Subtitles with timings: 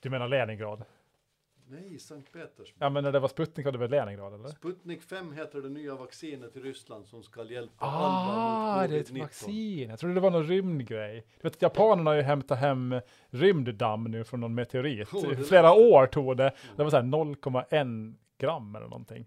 [0.00, 0.84] Du menar Leningrad?
[1.70, 2.74] Nej, Sankt Petersburg.
[2.78, 4.48] Ja, men när det var Sputnik var det väl Leningrad, eller?
[4.48, 8.96] Sputnik 5 heter det nya vaccinet i Ryssland som ska hjälpa alla Ah, mot det
[8.96, 9.20] är ett covid-19.
[9.20, 9.90] vaccin.
[9.90, 11.26] Jag trodde det var någon rymdgrej.
[11.42, 13.00] Du vet, japanerna har ju hämtat hem
[13.30, 15.12] rymddamm nu från någon meteorit.
[15.14, 15.78] Oh, det Flera jag.
[15.78, 16.52] år tog det.
[16.76, 19.26] Det var så här 0,1 gram eller någonting.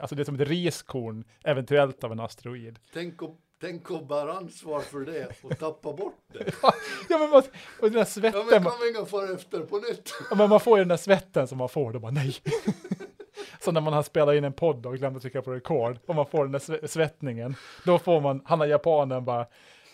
[0.00, 2.78] Alltså det är som ett riskorn, eventuellt av en asteroid.
[2.92, 3.30] Tänk att
[3.62, 6.44] tänk att bära ansvar för det och tappa bort det.
[7.08, 7.44] Ja men, vad-
[7.80, 10.14] och den där Ja, svetten, men man, kan vi inga fara efter på nytt?
[10.30, 12.36] ja, men man får ju den där svetten som man får, då bara nej.
[13.60, 16.14] Så när man har spelat in en podd och glömt att trycka på rekord, och
[16.14, 17.54] man får den där sve- svettningen,
[17.86, 19.46] då får man, han är japanen bara,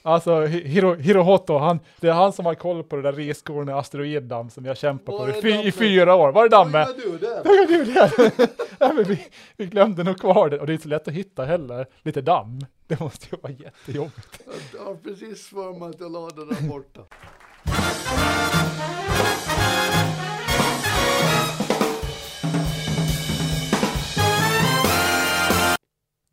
[0.08, 3.74] alltså Hi- Hiro, Hirohoto, han, det är han som har koll på det där riskornet
[3.74, 6.32] asteroiddamm som jag kämpar Var på i, är fy, i fyra år.
[6.32, 6.88] Var är dammet?
[7.04, 7.42] gör du där?
[7.44, 9.04] Vad gör du där?
[9.08, 9.26] Vi,
[9.56, 12.20] vi glömde nog kvar det, och det är inte så lätt att hitta heller, lite
[12.20, 12.58] damm.
[12.86, 14.40] Det måste ju vara jättejobbigt.
[14.76, 17.00] Jag har precis för mig att jag la det där borta.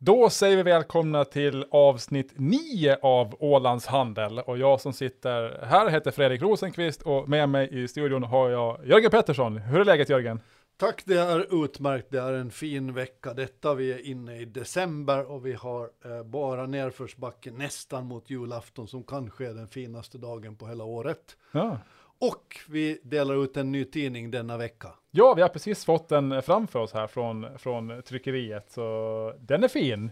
[0.06, 4.38] Då säger vi välkomna till avsnitt 9 av Ålands Handel.
[4.38, 8.86] Och jag som sitter här heter Fredrik Rosenqvist och med mig i studion har jag
[8.86, 9.56] Jörgen Pettersson.
[9.56, 10.40] Hur är läget Jörgen?
[10.76, 12.06] Tack, det är utmärkt.
[12.10, 13.74] Det är en fin vecka detta.
[13.74, 19.04] Vi är inne i december och vi har eh, bara nerförsbacke nästan mot julafton som
[19.04, 21.36] kanske är den finaste dagen på hela året.
[21.52, 21.78] Ja.
[22.18, 24.88] Och vi delar ut en ny tidning denna vecka.
[25.10, 29.68] ja, vi har precis fått den framför oss här från, från tryckeriet, så den är
[29.68, 30.10] fin.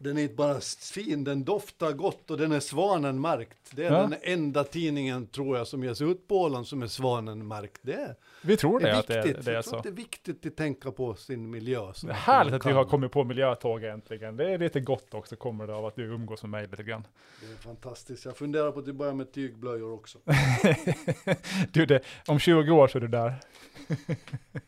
[0.00, 0.60] Den är inte bara
[0.94, 3.58] fin, den doftar gott och den är svanenmärkt.
[3.70, 4.00] Det är Ja.
[4.00, 7.78] den enda tidningen tror jag som ges ut på Åland som är svanenmärkt.
[7.82, 9.44] Det är, Vi tror det är att det, viktigt.
[9.44, 9.76] det är så.
[9.76, 11.80] att det är viktigt att tänka på sin miljö.
[12.02, 12.72] Det är härligt att kan.
[12.72, 14.36] har kommit på miljötåg äntligen.
[14.36, 17.06] Det är lite gott också, kommer det av att du umgås med mig lite grann.
[17.40, 18.24] Det är fantastiskt.
[18.24, 20.18] Jag funderar på att börja med tygblöjor också.
[21.72, 23.34] Du, det, om 20 år så är du där.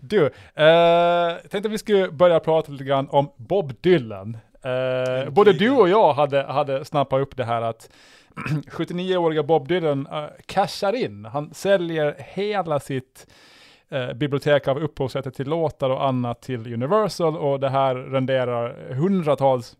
[0.00, 4.36] du, eh, tänkte vi skulle börja prata lite grann om Bob Dylan.
[4.62, 7.90] Eh, både du och jag hade, hade snappat upp det här att
[8.70, 11.24] 79-åriga Bob Dylan eh, cashar in.
[11.24, 13.26] Han säljer hela sitt
[13.88, 19.76] eh, bibliotek av upphovsrätter till låtar och annat till Universal och det här renderar hundratals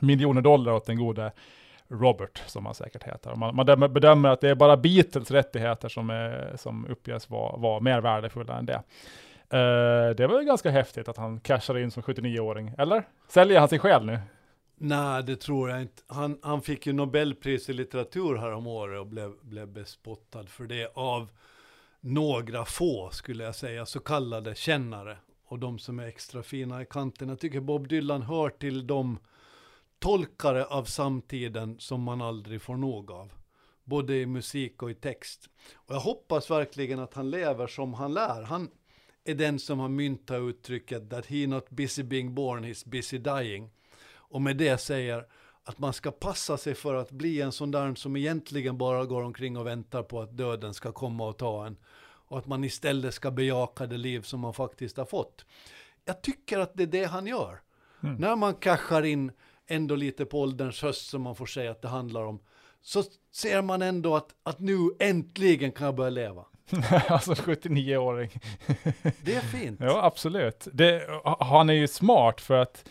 [0.00, 1.32] miljoner dollar åt den gode
[1.88, 3.34] Robert, som han säkert heter.
[3.36, 7.80] Man, man bedömer att det är bara Beatles rättigheter som, är, som uppges vara var
[7.80, 8.82] mer värdefulla än det.
[9.54, 13.08] Uh, det var ju ganska häftigt att han cashade in som 79-åring, eller?
[13.28, 14.18] Säljer han sig själv nu?
[14.76, 16.02] Nej, det tror jag inte.
[16.06, 20.64] Han, han fick ju Nobelpris i litteratur här om året och blev, blev bespottad för
[20.64, 21.28] det av
[22.00, 25.16] några få, skulle jag säga, så kallade kännare.
[25.46, 27.28] Och de som är extra fina i kanten.
[27.28, 29.18] Jag tycker Bob Dylan hör till de
[30.04, 33.32] tolkare av samtiden som man aldrig får nog av.
[33.84, 35.48] Både i musik och i text.
[35.74, 38.42] Och jag hoppas verkligen att han lever som han lär.
[38.42, 38.70] Han
[39.24, 43.70] är den som har myntat uttrycket that he not busy being born, he's busy dying.
[44.06, 45.26] Och med det säger
[45.62, 49.22] att man ska passa sig för att bli en sån där som egentligen bara går
[49.22, 51.76] omkring och väntar på att döden ska komma och ta en.
[52.02, 55.44] Och att man istället ska bejaka det liv som man faktiskt har fått.
[56.04, 57.60] Jag tycker att det är det han gör.
[58.18, 59.32] När man cashar in
[59.68, 62.40] ändå lite på ålderns höst som man får säga att det handlar om.
[62.82, 63.02] Så
[63.32, 66.44] ser man ändå att, att nu äntligen kan jag börja leva.
[67.08, 68.30] alltså 79-åring.
[69.22, 69.80] Det är fint.
[69.80, 70.68] Ja, absolut.
[70.72, 71.06] Det,
[71.40, 72.88] han är ju smart för att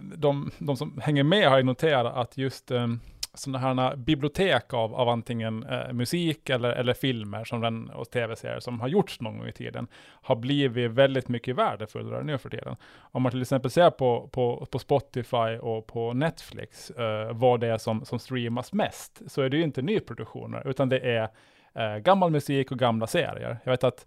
[0.00, 3.00] de, de som hänger med har ju noterat att just um,
[3.38, 8.60] sådana här bibliotek av, av antingen eh, musik eller, eller filmer som den, och tv-serier
[8.60, 9.86] som har gjorts någon gång i tiden
[10.22, 12.76] har blivit väldigt mycket värdefullare nu för tiden.
[12.98, 17.66] Om man till exempel ser på, på, på Spotify och på Netflix eh, vad det
[17.66, 21.28] är som, som streamas mest så är det ju inte nyproduktioner utan det är
[21.74, 23.58] eh, gammal musik och gamla serier.
[23.64, 24.06] Jag vet att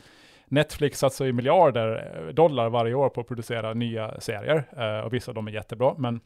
[0.52, 5.14] Netflix satsar ju miljarder eh, dollar varje år på att producera nya serier eh, och
[5.14, 6.20] vissa av dem är jättebra, men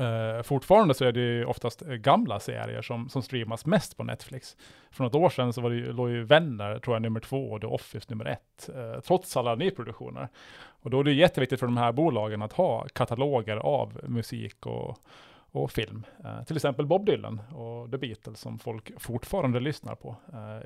[0.00, 4.56] Uh, fortfarande så är det ju oftast gamla serier som, som streamas mest på Netflix.
[4.90, 7.52] För något år sedan så var det ju, låg ju Vänner, tror jag, nummer två
[7.52, 10.28] och The Office nummer ett, uh, trots alla nyproduktioner.
[10.82, 14.98] Och då är det jätteviktigt för de här bolagen att ha kataloger av musik och,
[15.52, 16.06] och film.
[16.24, 20.16] Uh, till exempel Bob Dylan och The Beatles som folk fortfarande lyssnar på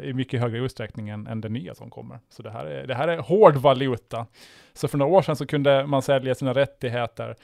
[0.03, 2.19] i mycket högre utsträckning än, än det nya som kommer.
[2.29, 4.27] Så det här, är, det här är hård valuta.
[4.73, 7.37] Så för några år sedan så kunde man sälja sina rättigheter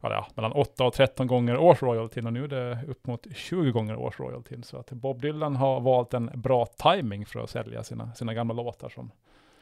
[0.00, 3.96] ja, mellan 8 och 13 gånger årsroyaltyn och nu är det upp mot 20 gånger
[3.96, 4.62] årsroyaltyn.
[4.62, 8.54] Så att Bob Dylan har valt en bra timing för att sälja sina, sina gamla
[8.54, 9.10] låtar som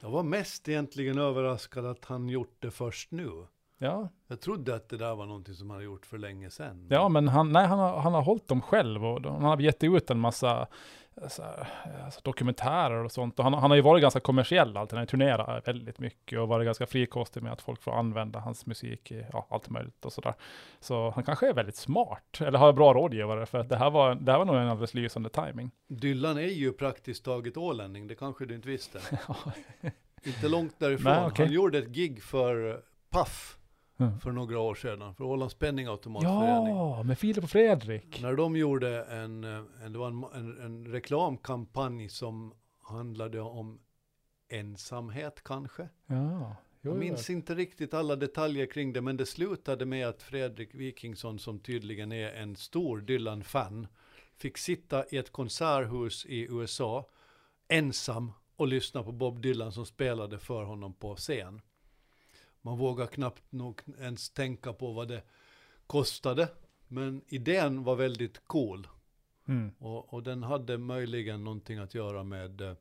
[0.01, 3.31] Jag var mest egentligen överraskad att han gjort det först nu.
[3.79, 6.87] Ja, Jag trodde att det där var någonting som han hade gjort för länge sedan.
[6.91, 9.59] ja men han, nej, han, har, han har hållit dem själv och de- han har
[9.61, 10.67] gett ut en massa
[11.29, 11.69] så här,
[12.05, 13.39] alltså, dokumentärer och sånt.
[13.39, 16.49] Och han, han har ju varit ganska kommersiell alltid, han har turnerat väldigt mycket och
[16.49, 20.13] varit ganska frikostig med att folk får använda hans musik i ja, allt möjligt och
[20.13, 20.35] sådär.
[20.81, 24.15] Så han kanske är väldigt smart, eller har bra rådgivare, för att det här var,
[24.15, 25.71] det här var nog en alldeles lysande timing.
[25.89, 29.01] Dylan är ju praktiskt taget ålänning, det kanske du inte visste.
[30.27, 31.13] Inte långt därifrån.
[31.13, 31.47] Nej, okej.
[31.47, 33.59] Han gjorde ett gig för Puff
[33.97, 34.21] Mm.
[34.21, 36.77] för några år sedan, för Ålands Penningautomatförening.
[36.77, 38.23] Ja, med Filip och Fredrik.
[38.23, 43.81] När de gjorde en, eh, en, det var en, en, en reklamkampanj som handlade om
[44.49, 45.89] ensamhet kanske.
[46.07, 50.23] Ja, jo, Jag minns inte riktigt alla detaljer kring det, men det slutade med att
[50.23, 53.87] Fredrik Wikingsson, som tydligen är en stor Dylan-fan,
[54.37, 57.09] fick sitta i ett konserthus i USA
[57.69, 61.61] ensam och lyssna på Bob Dylan som spelade för honom på scen.
[62.65, 65.23] Man vågar knappt nog ens tänka på vad det
[65.87, 66.49] kostade,
[66.89, 68.89] men idén var väldigt cool.
[69.49, 69.73] Mm.
[69.79, 72.73] Och, och den hade möjligen någonting att göra med uh,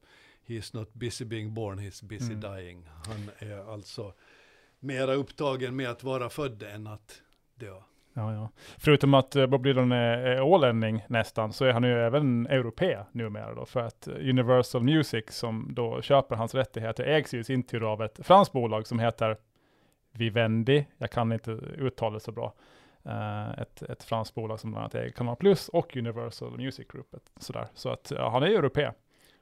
[0.46, 2.56] He's not busy being born, he's busy Mm.
[2.56, 2.88] dying.
[3.06, 4.14] Han är alltså
[4.80, 7.22] mera upptagen med att vara född än att
[7.56, 7.74] dö.
[8.14, 8.50] Ja, ja.
[8.78, 13.54] Förutom att Bob Dylan är, är ålänning nästan, så är han ju även europé numera
[13.56, 17.64] då, för att eh, Universal Music, som då köper hans rättigheter, ägs ju i sin
[17.64, 19.38] tur av ett franskt bolag som heter
[20.14, 22.54] Vivendi, jag kan inte uttala det så bra.
[23.04, 27.14] Eh, ett, ett franskt bolag som bland annat äger Canal Plus och Universal Music Group.
[27.14, 27.68] ett Sådär.
[27.74, 28.92] Så att ja, han är ju europé.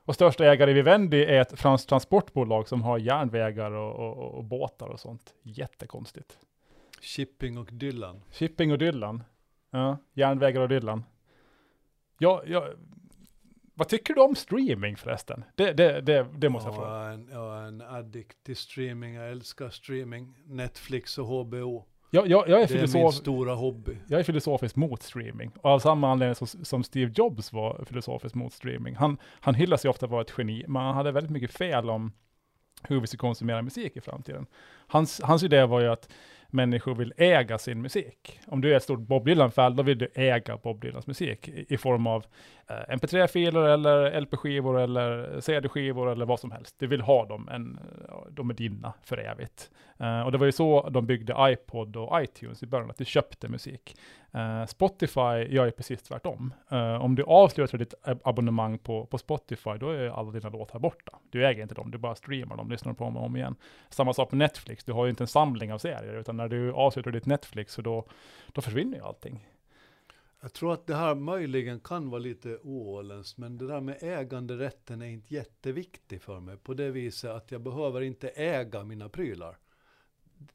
[0.05, 4.43] Och största ägare i Vivendi är ett franskt transportbolag som har järnvägar och, och, och
[4.43, 5.33] båtar och sånt.
[5.41, 6.37] Jättekonstigt.
[7.01, 8.21] Shipping och Dylan.
[8.31, 9.23] Shipping och Dylan.
[9.71, 11.03] Ja, järnvägar och Dylan.
[12.17, 12.67] Ja, ja,
[13.73, 15.43] vad tycker du om streaming förresten?
[15.55, 16.89] Det, det, det, det måste jag fråga.
[16.89, 20.35] Jag är en, är en addict till streaming, jag älskar streaming.
[20.45, 21.85] Netflix och HBO.
[22.13, 23.97] Jag, jag, jag, är Det är min filosof, stora hobby.
[24.07, 25.51] jag är filosofiskt mot streaming.
[25.61, 28.95] Och av samma anledning som, som Steve Jobs var filosofiskt mot streaming.
[28.95, 32.11] Han, han hyllas ju ofta vara ett geni, men han hade väldigt mycket fel om
[32.83, 34.45] hur vi ska konsumera musik i framtiden.
[34.87, 36.09] Hans, hans idé var ju att
[36.47, 38.39] människor vill äga sin musik.
[38.47, 41.65] Om du är ett stort Bob Dylan-fan, då vill du äga Bob Dylans musik i,
[41.69, 42.25] i form av
[42.71, 46.75] Eh, MP3-filer eller LP-skivor eller CD-skivor eller vad som helst.
[46.79, 47.79] Du vill ha dem, en,
[48.09, 49.71] eh, de är dina för evigt.
[49.99, 53.05] Eh, och det var ju så de byggde iPod och iTunes i början, att du
[53.05, 53.95] köpte musik.
[54.33, 56.53] Eh, Spotify gör ju precis tvärtom.
[56.69, 60.79] Eh, om du avslutar ditt ab- abonnemang på, på Spotify, då är alla dina låtar
[60.79, 61.17] borta.
[61.29, 63.55] Du äger inte dem, du bara streamar dem, lyssnar på dem om och om igen.
[63.89, 66.71] Samma sak med Netflix, du har ju inte en samling av serier, utan när du
[66.73, 68.05] avslutar ditt Netflix, så då,
[68.51, 69.47] då försvinner ju allting.
[70.43, 75.01] Jag tror att det här möjligen kan vara lite oåländskt, men det där med äganderätten
[75.01, 79.57] är inte jätteviktig för mig på det viset att jag behöver inte äga mina prylar.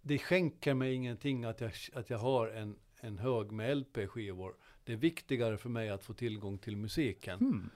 [0.03, 4.55] Det skänker mig ingenting att jag, att jag har en, en hög med LP-skivor.
[4.85, 7.39] Det är viktigare för mig att få tillgång till musiken.
[7.41, 7.71] Mm.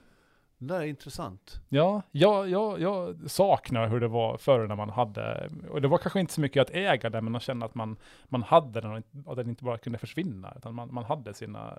[0.61, 1.61] Det där är intressant.
[1.69, 5.97] Ja, jag, jag, jag saknar hur det var förr när man hade, och det var
[5.97, 7.97] kanske inte så mycket att äga det, men man kände att man,
[8.29, 11.77] man hade den och och den inte bara kunde försvinna, utan man, man hade sina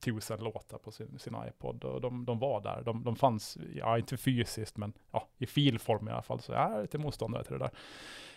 [0.00, 2.82] tusen låtar på sin, sin iPod och de, de var där.
[2.84, 6.72] De, de fanns, ja inte fysiskt, men ja, i filform i alla fall, så jag
[6.72, 7.70] är lite motståndare till det där.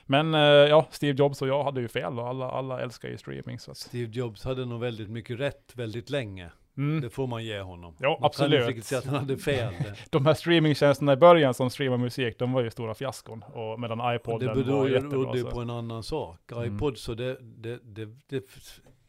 [0.05, 3.17] Men eh, ja, Steve Jobs och jag hade ju fel och alla, alla älskar ju
[3.17, 3.59] streaming.
[3.59, 6.51] Så att, Steve Jobs hade nog väldigt mycket rätt väldigt länge.
[6.77, 7.01] Mm.
[7.01, 7.95] Det får man ge honom.
[7.99, 8.59] Ja, man kan absolut.
[8.59, 9.73] inte riktigt säga att han hade fel.
[9.79, 13.43] Det, De här streamingtjänsterna i början som streamar musik, de var ju stora fiaskon.
[13.53, 15.09] Och medan och iPoden det var beror jättebra.
[15.09, 16.51] berodde ju på en annan sak.
[16.51, 16.75] Mm.
[16.75, 18.43] iPod så det, det, det, det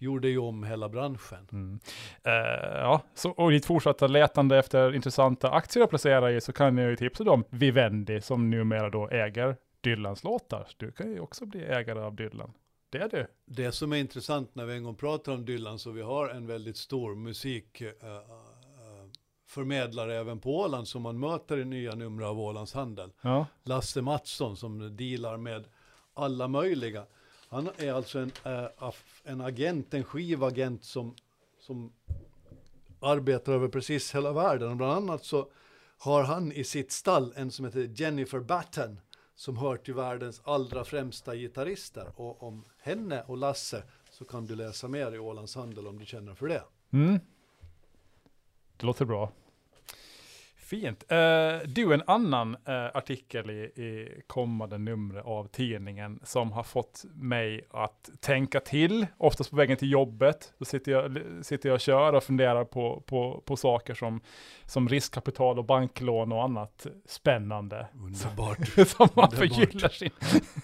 [0.03, 1.49] gjorde ju om hela branschen.
[1.53, 1.81] Mm.
[2.25, 2.33] Eh,
[2.81, 6.91] ja, så, och ditt fortsatta letande efter intressanta aktier att placera i så kan jag
[6.91, 10.67] ju tipsa om Vivendi som numera då äger Dylans låtar.
[10.77, 12.53] Du kan ju också bli ägare av Dylan.
[12.93, 13.27] Det är du.
[13.45, 16.47] Det som är intressant när vi en gång pratar om Dylan så vi har en
[16.47, 17.89] väldigt stor musik eh,
[19.57, 23.13] eh, även på Åland som man möter i nya nummer av Ålands Handel.
[23.21, 23.47] Ja.
[23.63, 25.65] Lasse Mattsson som dealar med
[26.15, 27.07] alla möjliga.
[27.49, 28.93] Han är alltså en, eh,
[29.25, 31.15] en agent, en skivagent som,
[31.61, 31.93] som
[33.01, 34.71] arbetar över precis hela världen.
[34.71, 35.51] Och bland annat så
[35.99, 39.01] har han i sitt stall en som heter Jennifer Batten
[39.35, 42.13] som hör till världens allra främsta gitarrister.
[42.17, 46.07] Och om henne och Lasse så kan du läsa mer i Ålands Handel om du
[46.07, 46.63] känner för det.
[46.93, 47.19] Mm.
[48.77, 49.33] Det låter bra.
[50.73, 51.05] Fint.
[51.13, 57.05] Uh, du, en annan uh, artikel i, i kommande nummer av tidningen som har fått
[57.15, 60.53] mig att tänka till, oftast på vägen till jobbet.
[60.59, 64.21] Då sitter jag, sitter jag och kör och funderar på, på, på saker som,
[64.67, 67.87] som riskkapital och banklån och annat spännande.
[67.95, 68.89] Underbart.
[68.89, 70.11] som man förgyllar sin...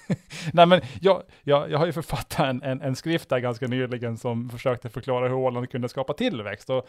[0.52, 4.18] Nej men jag, jag, jag har ju författat en, en, en skrift där ganska nyligen
[4.18, 6.70] som försökte förklara hur Åland kunde skapa tillväxt.
[6.70, 6.88] Och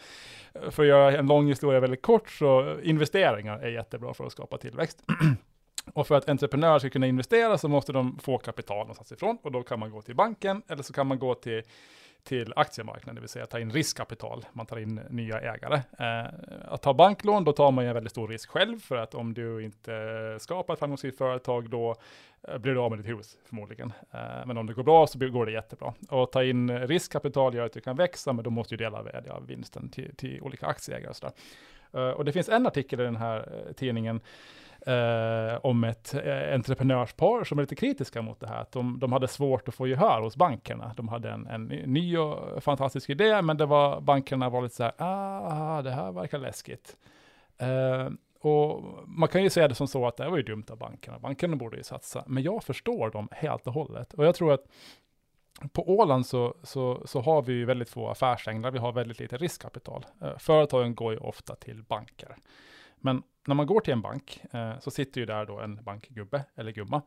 [0.70, 2.76] för att göra en lång historia väldigt kort så
[3.14, 5.02] investeringar är jättebra för att skapa tillväxt.
[5.94, 9.52] Och för att entreprenörer ska kunna investera så måste de få kapital någonstans ifrån och
[9.52, 11.62] då kan man gå till banken eller så kan man gå till,
[12.22, 14.44] till aktiemarknaden, det vill säga ta in riskkapital.
[14.52, 15.80] Man tar in nya ägare.
[15.98, 16.32] Eh,
[16.64, 19.34] att ta banklån, då tar man ju en väldigt stor risk själv för att om
[19.34, 21.94] du inte skapar ett framgångsrikt företag, då
[22.48, 23.92] eh, blir du av med ditt hus förmodligen.
[24.10, 25.94] Eh, men om det går bra så går det jättebra.
[26.08, 29.32] Och ta in riskkapital gör att du kan växa, men då måste du dela värde
[29.32, 31.32] av vinsten till, till olika aktieägare och sådär.
[31.92, 34.20] Eh, och det finns en artikel i den här eh, tidningen
[34.86, 38.60] Eh, om ett eh, entreprenörspar som är lite kritiska mot det här.
[38.60, 40.94] Att de, de hade svårt att få gehör hos bankerna.
[40.96, 44.82] De hade en, en ny och fantastisk idé, men det var, bankerna var lite så
[44.82, 46.96] här, ah, det här verkar läskigt.
[48.40, 50.78] och man kan ju säga det som så att det här var ju dumt av
[50.78, 51.18] bankerna.
[51.18, 54.14] Bankerna borde ju satsa, men jag förstår dem helt och hållet.
[54.14, 54.64] Och jag tror att
[55.72, 60.06] på Åland så, så, så har vi väldigt få affärsänglar, vi har väldigt lite riskkapital.
[60.22, 62.36] Eh, företagen går ju ofta till banker.
[62.96, 66.44] Men när man går till en bank eh, så sitter ju där då en bankgubbe
[66.54, 67.02] eller gumma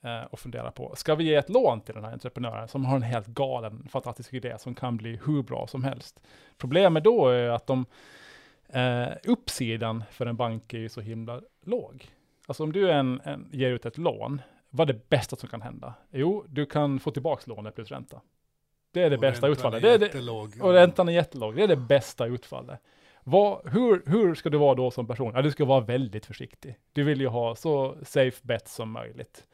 [0.00, 2.96] eh, och funderar på, ska vi ge ett lån till den här entreprenören som har
[2.96, 6.20] en helt galen, fantastisk idé som kan bli hur bra som helst?
[6.58, 7.86] Problemet då är att de,
[8.68, 12.10] eh, uppsidan för en bank är ju så himla låg.
[12.46, 14.42] Alltså om du en, en, ger ut ett lån
[14.78, 15.94] vad är det bästa som kan hända?
[16.10, 18.20] Jo, du kan få tillbaka lånet plus ränta.
[18.92, 19.82] Det är det och bästa utfallet.
[19.82, 21.56] Det är det, och räntan är jättelåg.
[21.56, 22.80] Det är det bästa utfallet.
[23.24, 25.32] Vad, hur, hur ska du vara då som person?
[25.34, 26.78] Ja, du ska vara väldigt försiktig.
[26.92, 29.44] Du vill ju ha så safe bet som möjligt.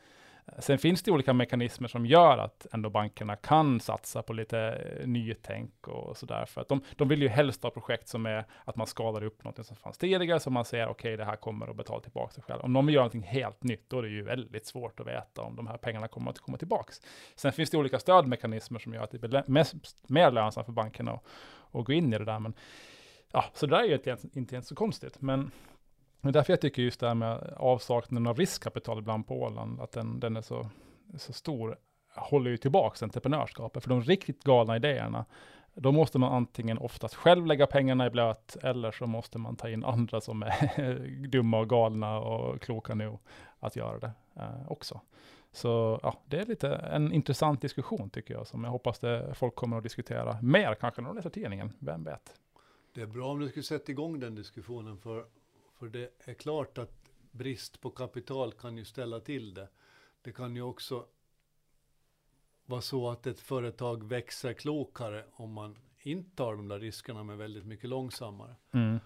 [0.59, 5.07] Sen finns det olika mekanismer som gör att ändå bankerna kan satsa på lite eh,
[5.07, 6.45] nytänk och sådär.
[6.47, 9.45] För att de, de vill ju helst ha projekt som är att man skalar upp
[9.45, 12.33] något som fanns tidigare, så man säger okej, okay, det här kommer att betala tillbaka
[12.33, 12.61] sig själv.
[12.61, 15.43] Om de vill göra någonting helt nytt, då är det ju väldigt svårt att veta
[15.43, 16.93] om de här pengarna kommer att komma tillbaka.
[17.35, 19.75] Sen finns det olika stödmekanismer som gör att det blir mest,
[20.09, 21.25] mer lönsamt för bankerna att,
[21.73, 22.39] att gå in i det där.
[22.39, 22.55] Men
[23.33, 25.21] ja, så det där är ju inte, inte så konstigt.
[25.21, 25.51] Men
[26.25, 29.81] det är därför jag tycker just det här med avsaknaden av riskkapital ibland på Åland,
[29.81, 30.69] att den, den är så,
[31.17, 31.77] så stor,
[32.17, 33.83] håller ju tillbaka entreprenörskapet.
[33.83, 35.25] För de riktigt galna idéerna,
[35.75, 39.69] då måste man antingen oftast själv lägga pengarna i blöt, eller så måste man ta
[39.69, 43.19] in andra som är dumma och galna och kloka nog
[43.61, 45.01] att göra det eh, också.
[45.53, 49.55] Så ja, det är lite en intressant diskussion tycker jag, som jag hoppas det folk
[49.55, 52.35] kommer att diskutera mer, kanske när de läser tidningen, vem vet?
[52.95, 55.25] Det är bra om du skulle sätta igång den diskussionen, för
[55.79, 59.69] för det är klart att brist på kapital kan ju ställa till det.
[60.23, 61.07] Det kan ju också
[62.67, 67.39] vara så att ett företag växer klokare om man inte tar de där riskerna men
[67.39, 68.55] väldigt mycket långsammare.
[68.73, 69.01] Mm.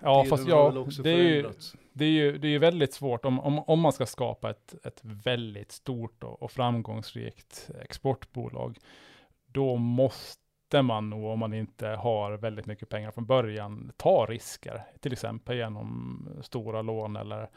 [0.00, 1.50] ja, fast ja, det är, ju,
[1.92, 4.86] det, är ju, det är ju väldigt svårt om, om, om man ska skapa ett,
[4.86, 8.78] ett väldigt stort och, och framgångsrikt exportbolag.
[9.46, 10.43] Då måste
[10.74, 14.82] måste man nog, om man inte har väldigt mycket pengar från början, ta risker.
[15.00, 17.48] Till exempel genom stora lån eller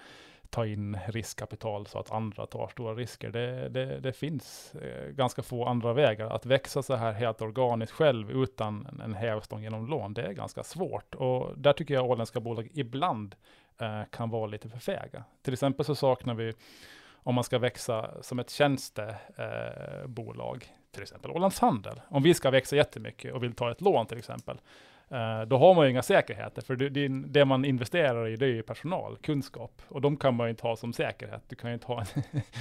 [0.49, 3.31] ta in riskkapital så att andra tar stora risker.
[3.31, 6.29] Det, det, det finns eh, ganska få andra vägar.
[6.29, 10.63] Att växa så här helt organiskt själv utan en hävstång genom lån, det är ganska
[10.63, 11.15] svårt.
[11.15, 13.35] Och där tycker jag åländska bolag ibland
[13.81, 15.23] eh, kan vara lite för fäga.
[15.41, 16.53] Till exempel så saknar vi
[17.27, 22.01] om man ska växa som ett tjänstebolag, till exempel Ålands Handel.
[22.09, 24.57] Om vi ska växa jättemycket och vill ta ett lån till exempel,
[25.09, 28.45] eh, då har man ju inga säkerheter, för det, det, det, man investerar i det
[28.45, 31.43] är ju personal, kunskap, och de kan man ju inte ha som säkerhet.
[31.47, 32.07] Du kan ju inte ha en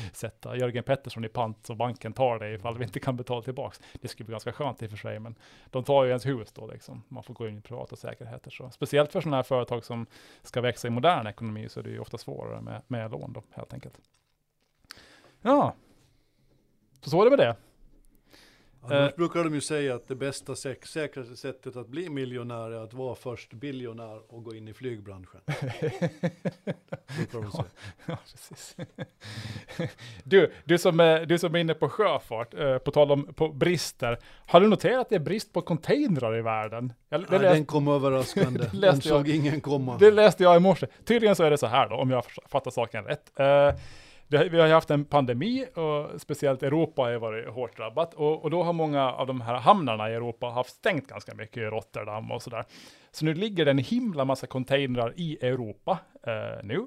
[0.13, 3.81] sätta Jörgen Pettersson i pant så banken tar det ifall vi inte kan betala tillbaks.
[4.01, 5.35] Det skulle bli ganska skönt i och för sig, men
[5.71, 7.03] de tar ju ens hus då liksom.
[7.09, 8.51] Man får gå in i privata säkerheter.
[8.51, 8.71] Så.
[8.71, 10.07] Speciellt för sådana här företag som
[10.43, 13.43] ska växa i modern ekonomi så är det ju ofta svårare med, med lån då,
[13.51, 14.01] helt enkelt.
[15.43, 15.75] Ja,
[17.01, 17.57] så så är det med det.
[18.91, 22.71] Annars uh, brukar de ju säga att det bästa, säk säkraste sättet att bli miljonär
[22.71, 25.41] är att vara först biljonär och gå in i flygbranschen.
[27.33, 27.65] ja,
[28.07, 28.77] ja, precis.
[30.25, 34.19] du, du, som du som är inne på sjöfart, eh, på tal om på brister,
[34.47, 36.93] har du noterat att det är brist på containrar i världen?
[37.09, 39.97] Jag, ja, läst, den kom överraskande, den såg jag, ingen komma.
[39.99, 40.87] Det läste jag i morse.
[41.05, 43.33] Tydligen så är det så här då, om jag fattar saken rätt.
[43.37, 43.75] Eh,
[44.29, 48.15] det, vi har ju haft en pandemi och speciellt Europa har ju varit hårt drabbat
[48.15, 51.57] och, och då har många av de här hamnarna i Europa haft stängt ganska mycket
[51.57, 52.65] i Rotterdam och sådär.
[53.11, 56.87] Så nu ligger det en himla massa containrar i Europa eh, nu.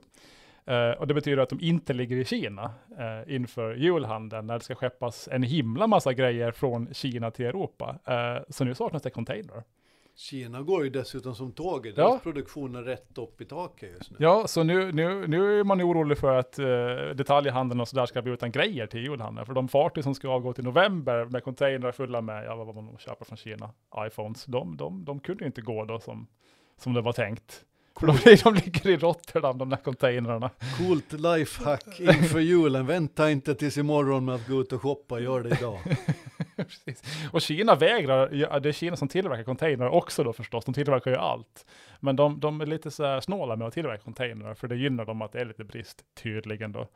[0.66, 4.64] Eh, och det betyder att de inte ligger i Kina eh, inför julhandeln när det
[4.64, 8.00] ska skeppas en himla massa grejer från Kina till Europa.
[8.06, 9.64] Eh, så nu saknas det containrar.
[10.20, 11.98] Kina går ju dessutom som tåget.
[11.98, 12.08] Ja.
[12.08, 14.18] Deras produktion är rätt upp i taket just nu.
[14.20, 16.66] Ja, så nu, nu, nu är man orolig för att uh,
[17.16, 19.46] detaljhandeln och sådär ska bli utan grejer till julhandeln.
[19.46, 22.98] För de fartyg som ska avgå till november med containrar fulla med, ja vad man
[22.98, 23.72] köper från Kina,
[24.08, 26.28] iPhones, de, de, de kunde ju inte gå då som,
[26.78, 27.66] som det var tänkt.
[28.00, 30.50] För de, de ligger i Rotterdam, de där containrarna.
[30.78, 32.86] Coolt lifehack inför julen.
[32.86, 35.80] Vänta inte tills imorgon med att gå ut och shoppa, gör det idag.
[37.32, 41.18] Och Kina vägrar, det är Kina som tillverkar containrar också då förstås, de tillverkar ju
[41.18, 41.66] allt.
[42.00, 45.22] Men de, de är lite så snåla med att tillverka containrar, för det gynnar dem
[45.22, 46.88] att det är lite brist, tydligen då.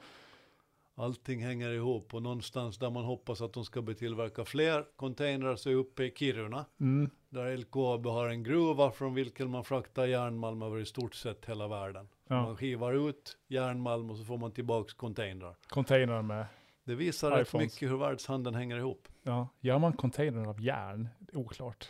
[0.96, 5.56] Allting hänger ihop och någonstans där man hoppas att de ska bli tillverka fler containrar
[5.56, 6.66] så är uppe i Kiruna.
[6.80, 7.10] Mm.
[7.30, 11.68] Där LKAB har en gruva från vilken man fraktar järnmalm över i stort sett hela
[11.68, 12.08] världen.
[12.28, 12.42] Ja.
[12.42, 15.56] Man skivar ut järnmalm och så får man tillbaks containrar.
[15.68, 16.46] Containrar med,
[16.84, 17.74] Det visar rätt iPhones.
[17.74, 19.08] mycket hur världshandeln hänger ihop.
[19.24, 21.10] ja, gör man containrar av järn?
[21.34, 21.90] Oklart.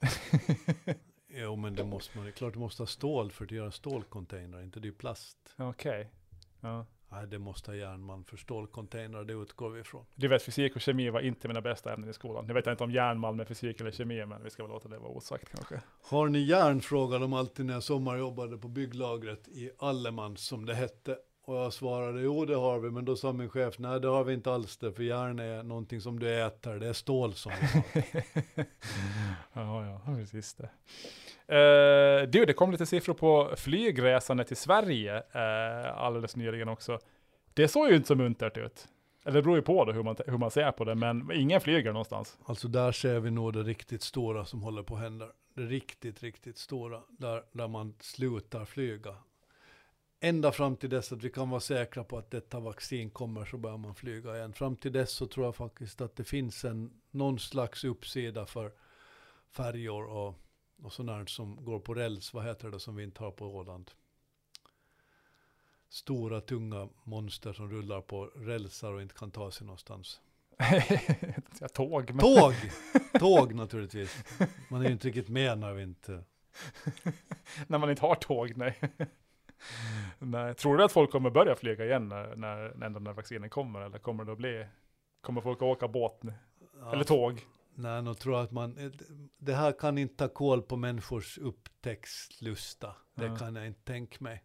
[1.36, 3.70] Jo men det måste man, det är klart du måste ha stål för att göra
[3.70, 5.54] stålcontainrar, inte det är plast.
[5.58, 6.10] Okej.
[6.60, 6.86] Ja.
[7.14, 10.04] Nej, det måste ha järnmalm för stålcontainrar, det utgår vi ifrån.
[10.14, 12.46] Du vet, fysik och kemi var inte mina bästa ämnen i skolan.
[12.46, 14.88] Nu vet jag inte om järnmalm är fysik eller kemi, men vi ska väl låta
[14.88, 15.80] det vara osagt kanske.
[16.02, 20.74] Har ni järn frågade de alltid när jag sommarjobbade på bygglagret i Allemans som det
[20.74, 21.18] hette.
[21.46, 24.24] Och jag svarade jo det har vi, men då sa min chef nej det har
[24.24, 27.52] vi inte alls det, för järn är någonting som du äter, det är stål som
[27.60, 28.66] vi har.
[29.52, 30.70] Ja, ja, precis det.
[31.52, 36.98] Uh, du, det kom lite siffror på flygresandet till Sverige uh, alldeles nyligen också.
[37.54, 38.88] Det såg ju inte så muntert ut.
[39.24, 41.60] Eller det beror ju på då hur man, hur man ser på det, men ingen
[41.60, 42.38] flyger någonstans.
[42.44, 45.28] Alltså där ser vi nog det riktigt stora som håller på att hända.
[45.54, 49.16] Det riktigt, riktigt stora, där, där man slutar flyga.
[50.20, 53.56] Ända fram till dess att vi kan vara säkra på att detta vaccin kommer så
[53.56, 54.52] börjar man flyga igen.
[54.52, 58.72] Fram till dess så tror jag faktiskt att det finns en, någon slags uppsida för
[59.50, 60.34] färjor och,
[60.84, 62.34] och sånt som går på räls.
[62.34, 63.90] Vad heter det som vi inte har på Åland?
[65.88, 70.20] Stora tunga monster som rullar på rälsar och inte kan ta sig någonstans.
[71.60, 72.10] ja, tåg.
[72.10, 72.18] Men...
[72.18, 72.54] Tåg!
[73.18, 74.24] Tåg naturligtvis.
[74.68, 76.24] Man är ju inte riktigt med när vi inte...
[77.66, 78.80] när man inte har tåg, nej.
[80.18, 80.54] nej.
[80.54, 83.80] Tror du att folk kommer börja flyga igen när, när, ändå när vaccinen kommer?
[83.80, 84.66] Eller kommer det att bli,
[85.20, 86.32] kommer folk att åka båt nu?
[86.92, 87.46] Eller tåg?
[87.74, 88.92] Nej, jag tror att man,
[89.38, 92.94] det här kan inte ta koll på människors upptäcktslusta.
[93.14, 93.36] Det Ja.
[93.36, 94.44] kan jag inte tänka mig.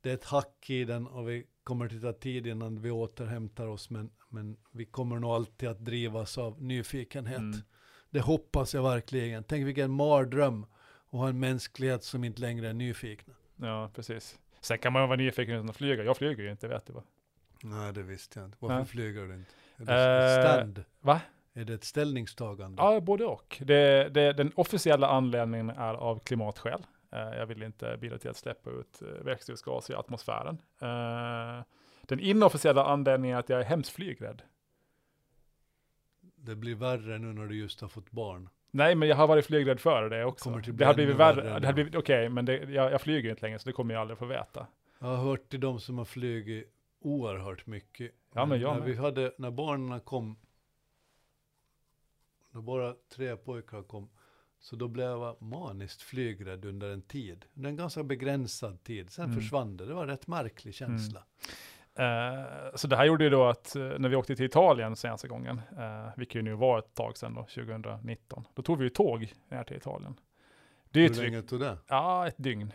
[0.00, 3.66] Det är ett hack i den och vi kommer att ta tid innan vi återhämtar
[3.66, 3.90] oss.
[3.90, 7.38] Men, men vi kommer nog alltid att drivas av nyfikenhet.
[7.38, 7.58] Mm.
[8.10, 9.44] Det hoppas jag verkligen.
[9.44, 10.62] Tänk vilken mardröm
[11.06, 13.34] att ha en mänsklighet som inte längre är nyfikna.
[13.56, 14.38] Ja, precis.
[14.60, 16.04] Sen kan man ju vara nyfiken utan att flyga.
[16.04, 17.02] Jag flyger ju inte, vet du va?
[17.62, 18.56] Nej, det visste jag inte.
[18.60, 18.84] Varför Nej.
[18.86, 19.52] flyger du inte?
[19.92, 20.84] Är ett Eh, stand?
[21.00, 21.20] Va?
[21.54, 22.82] Är det ett ställningstagande?
[22.82, 23.62] Ja, både och.
[23.64, 26.86] Det, det, den officiella anledningen är av klimatskäl.
[27.12, 30.58] Eh, jag vill inte bidra till att släppa ut eh, växthusgas i atmosfären.
[30.80, 31.64] Eh,
[32.02, 34.42] den inofficiella anledningen är att jag är hemskt flygrädd.
[36.36, 38.48] Det blir värre nu när du just har fått barn.
[38.70, 40.50] Nej, men jag har varit flygrädd före det också.
[40.50, 41.42] Det bli har blivit värre.
[41.42, 41.66] värre Det nu.
[41.66, 44.18] har blivit, okej, men det, jag, jag flyger inte längre, så det kommer jag aldrig
[44.18, 44.66] få veta.
[44.98, 48.10] Jag har hört till de som har flugit oerhört mycket.
[48.32, 50.36] Ja, men jag när, vi hade, när barnen kom,
[52.54, 54.10] när bara tre pojkar kom,
[54.60, 57.44] så då blev jag maniskt flygrädd under en tid.
[57.54, 59.10] Under en ganska begränsad tid.
[59.10, 59.36] Sen Mm.
[59.36, 59.86] försvann det.
[59.86, 61.24] Det var en rätt märklig känsla.
[61.94, 65.28] Eh, så det här gjorde ju då att eh, när vi åkte till Italien senaste
[65.28, 68.90] gången, uh, vilket ju nu var ett tag sedan då, 2019, då tog vi ju
[68.90, 70.16] tåg ner till Italien.
[70.90, 71.78] Det Hur länge tog det?
[71.88, 72.72] Ja, ett dygn.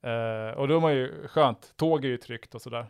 [0.00, 2.86] Eh, och då var ju skönt, tåg är ju tryggt och sådär.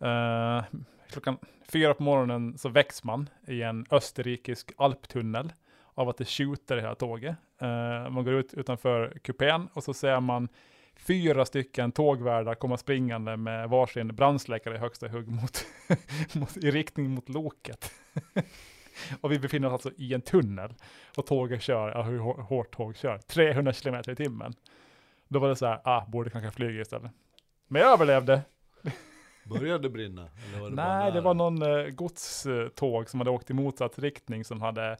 [0.00, 0.64] Eh,
[1.10, 1.38] klockan
[1.68, 5.52] fyra på morgonen så väcks man i en österrikisk alptunnel
[5.94, 7.36] av att det tjuter i hela tåget.
[7.62, 10.48] Uh, man går ut utanför kupén och så ser man
[10.96, 15.66] fyra stycken tågvärdar komma springande med varsin brandsläckare i högsta hugg mot,
[16.34, 17.92] mot, i riktning mot loket.
[19.20, 20.74] och vi befinner oss alltså i en tunnel
[21.16, 24.54] och tåget kör, ja, hur hårt tåg kör, 300 km i timmen.
[25.28, 27.12] Då var det så här, ah, borde kanske flyga istället.
[27.68, 28.42] Men jag överlevde.
[29.48, 30.28] Började brinna?
[30.48, 34.44] Eller var det Nej, det var någon eh, godståg som hade åkt i motsatt riktning
[34.44, 34.90] som hade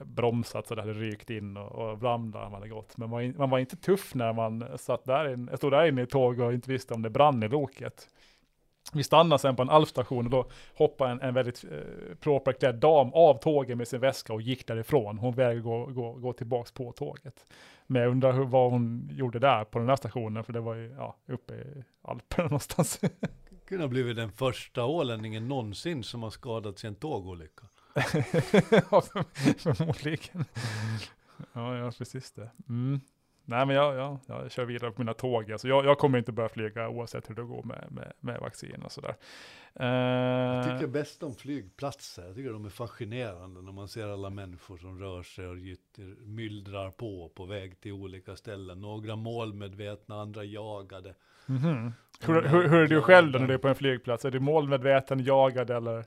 [0.00, 2.96] eh, bromsat så det hade rykt in och, och brandlarm hade gått.
[2.96, 6.06] Men man, man var inte tuff när man satt där in, stod där inne i
[6.06, 8.08] tåg och inte visste om det brann i loket.
[8.92, 12.74] Vi stannade sen på en alfstation och då hoppade en, en väldigt eh, propert klädd
[12.74, 15.18] dam av tåget med sin väska och gick därifrån.
[15.18, 17.44] Hon vägrade gå, gå, gå tillbaks på tåget.
[17.86, 20.74] Men jag undrar hur, vad hon gjorde där på den här stationen, för det var
[20.74, 23.00] ju ja, uppe i Alperna någonstans.
[23.68, 27.64] Kunde ha blivit den första ålänningen någonsin som har skadats i en tågolycka.
[28.90, 29.02] ja,
[29.58, 30.44] förmodligen.
[31.52, 32.50] Ja, ja, precis det.
[32.68, 33.00] Mm.
[33.46, 35.52] Nej, men jag, jag, jag kör vidare på mina tåg.
[35.52, 38.82] Alltså jag, jag kommer inte börja flyga oavsett hur det går med, med, med vaccin
[38.82, 39.16] och sådär.
[39.72, 42.26] Jag Uh, tycker bäst om flygplatser.
[42.26, 46.02] Jag tycker de är fascinerande när man ser alla människor som rör sig och gytter,
[46.26, 48.80] myllrar på på väg till olika ställen.
[48.80, 51.14] Några målmedvetna, andra jagade.
[51.46, 51.92] Mhm.
[52.20, 54.24] hur, hur, hur är du själv då när du är på en flygplats?
[54.24, 56.04] Är du målmedveten, jagad eller?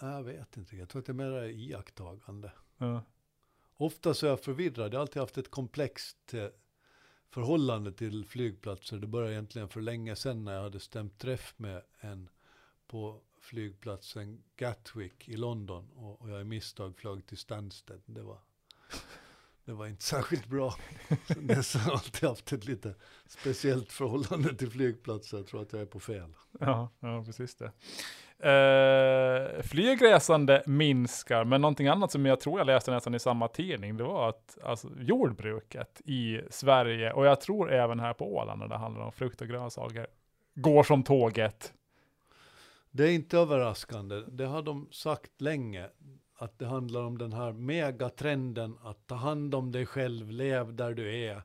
[0.00, 2.52] Jag vet inte, jag tror att det är mer iakttagande.
[2.78, 3.02] Ja.
[3.76, 4.92] Ofta så är jag förvirrad.
[4.92, 6.46] Jag har alltid haft ett komplext eh,
[7.30, 8.96] förhållande till flygplatser.
[8.96, 12.28] Det började egentligen för länge sedan när jag hade stämt träff med en
[12.86, 15.90] på flygplatsen Gatwick i London.
[15.90, 18.02] Och, och jag i misstag flög till Stansted.
[18.06, 18.38] Det var,
[19.72, 20.74] det var inte särskilt bra.
[21.26, 22.94] Sen dess har jag alltid haft ett lite
[23.26, 25.36] speciellt förhållande till flygplatser.
[25.36, 26.34] Jag tror att jag är på fel.
[26.60, 27.72] Ja, ja precis det.
[28.44, 33.96] Uh, flygresande minskar, men någonting annat som jag tror jag läste nästan i samma tidning,
[33.96, 38.68] det var att alltså, jordbruket i Sverige, och jag tror även här på Åland när
[38.68, 40.06] det handlar om frukt och grönsaker,
[40.54, 41.72] går som tåget.
[42.90, 44.22] Det är inte överraskande.
[44.28, 45.88] Det har de sagt länge.
[46.42, 50.94] Att det handlar om den här megatrenden att ta hand om dig själv, lev där
[50.94, 51.42] du är,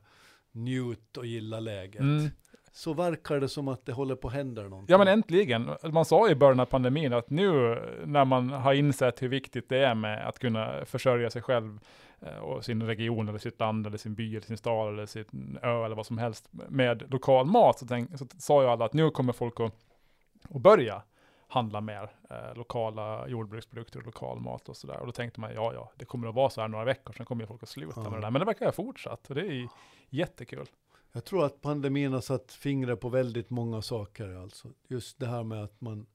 [0.52, 2.00] njut och gilla läget.
[2.00, 2.28] Mm.
[2.72, 4.92] Så verkar det som att det håller på att hända någonting.
[4.92, 5.70] Ja men äntligen.
[5.82, 9.78] Man sa i början av pandemin att nu när man har insett hur viktigt det
[9.78, 11.78] är med att kunna försörja sig själv
[12.20, 15.58] eh, och sin region eller sitt land eller sin by eller sin stad eller sin
[15.62, 18.92] ö eller vad som helst med lokal mat så, tänk, så sa ju alla att
[18.92, 19.74] nu kommer folk att,
[20.54, 21.02] att börja
[21.50, 25.00] handla mer eh, lokala jordbruksprodukter och lokal mat och sådär.
[25.00, 27.26] Och då tänkte man, ja ja, det kommer att vara så här några veckor, sen
[27.26, 28.02] kommer ju folk att sluta Ja.
[28.10, 28.30] med det där.
[28.30, 29.68] Men det verkar ha fortsatt och det är
[30.10, 30.66] jättekul.
[31.12, 34.34] Jag tror att pandemin har satt fingret på väldigt många saker.
[34.42, 34.68] Alltså.
[34.88, 36.06] Just det här med att man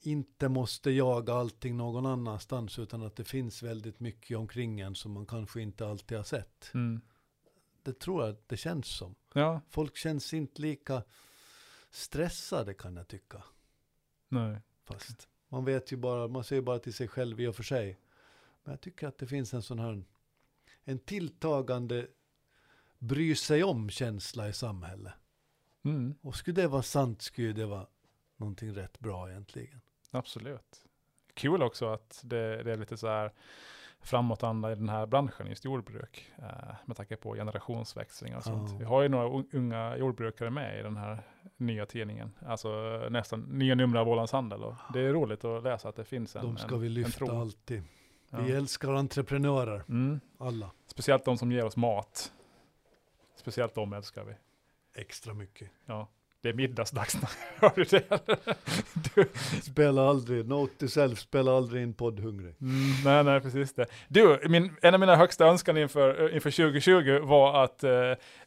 [0.00, 5.12] inte måste jaga allting någon annanstans utan att det finns väldigt mycket omkring en som
[5.12, 6.70] man kanske inte alltid har sett.
[6.74, 7.00] Mm.
[7.82, 9.14] Det tror jag det känns som.
[9.34, 11.02] Ja, Folk känns inte lika
[11.90, 13.42] stressade kan jag tycka.
[14.28, 14.60] nej.
[14.84, 17.98] Fast man vet ju bara, man ser bara till sig själv i och för sig.
[18.64, 20.04] Men jag tycker att det finns en sån här,
[20.84, 22.06] en tilltagande
[22.98, 25.12] bry sig om känsla i samhället.
[25.84, 26.14] Mm.
[26.20, 27.86] Och skulle det vara sant skulle det vara
[28.36, 29.80] någonting rätt bra egentligen.
[30.10, 30.84] Absolut.
[31.34, 33.32] Kul också att det, det är lite så här
[34.02, 38.70] framåtanda i den här branschen, just jordbruk, eh, med tanke på generationsväxling och sånt.
[38.70, 38.76] Ja.
[38.78, 41.18] Vi har ju några un- unga jordbrukare med i den här
[41.56, 42.68] nya tidningen, alltså
[43.04, 44.62] eh, nästan nya nummer av Ålands Handel.
[44.64, 47.24] Och det är roligt att läsa att det finns en De ska en, vi lyfta
[47.38, 47.82] alltid.
[48.30, 48.38] Ja.
[48.40, 50.20] Vi älskar entreprenörer, Mm.
[50.38, 50.70] alla.
[50.86, 52.32] Speciellt de som ger oss mat.
[53.36, 54.34] Speciellt de älskar vi.
[55.00, 55.70] Extra mycket.
[55.86, 56.08] Ja.
[56.42, 57.16] Det är middagsdags.
[57.60, 58.04] Hör du det?
[59.14, 59.28] du,
[59.62, 62.54] Spela aldrig, note to self, spela aldrig in poddhungrig.
[62.60, 62.74] Mm,
[63.04, 63.86] nej, nej, precis det.
[64.08, 67.90] Du, min, en av mina högsta önskan inför, eh, inför 2020 var att eh,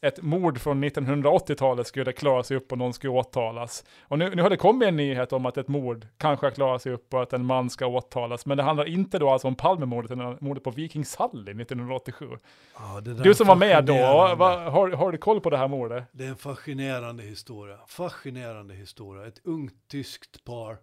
[0.02, 3.84] ett mord från 1980-talet skulle klara sig upp och någon skulle åtalas.
[4.02, 6.82] Och nu, nu har det kommit en nyhet om att ett mord kanske har klarat
[6.82, 8.46] sig upp och att en man ska åtalas.
[8.46, 12.30] Men det handlar inte då alltså om Palmemordet, utan mordet på Viking Sally 1987.
[12.78, 13.94] Ja, Du som var med då,
[14.38, 16.04] va, har, har du koll på det här mordet?
[16.12, 17.78] Det är en fascinerande historia.
[17.88, 19.26] Fascinerande historia.
[19.26, 20.78] Ett ungt tyskt par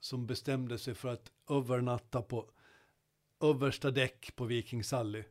[0.00, 2.50] som bestämde sig för att övernatta på
[3.40, 5.24] översta däck på Viking Sally.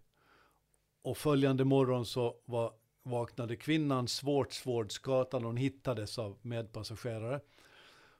[1.02, 5.44] Och följande morgon så var, vaknade kvinnan svårt, svårt skadad.
[5.44, 7.42] Hon hittades av medpassagerare.